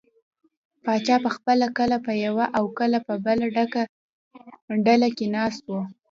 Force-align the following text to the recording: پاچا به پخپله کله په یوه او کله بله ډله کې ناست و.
پاچا 0.83 1.15
به 1.21 1.23
پخپله 1.25 1.67
کله 1.77 1.97
په 2.05 2.11
یوه 2.25 2.45
او 2.57 2.63
کله 2.79 2.97
بله 3.27 3.45
ډله 4.87 5.09
کې 5.17 5.25
ناست 5.35 5.63
و. 5.69 5.73